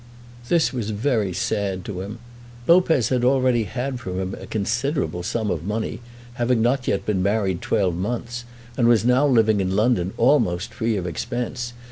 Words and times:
This 0.49 0.73
was 0.73 0.89
very 0.89 1.31
sad 1.31 1.85
to 1.85 2.01
him. 2.01 2.17
Lopez 2.67 3.09
had 3.09 3.23
already 3.23 3.65
had 3.65 3.99
from 3.99 4.19
him 4.19 4.33
a 4.39 4.47
considerable 4.47 5.21
sum 5.21 5.51
of 5.51 5.63
money, 5.63 5.99
having 6.41 6.59
not 6.59 6.87
yet 6.87 7.05
been 7.05 7.21
married 7.21 7.61
twelve 7.61 7.95
months, 7.95 8.43
and 8.75 8.87
was 8.87 9.05
now 9.05 9.27
living 9.27 9.61
in 9.61 9.75
London 9.75 10.13
almost 10.17 10.73
free 10.73 10.97
of 10.97 11.05
expense. 11.05 11.73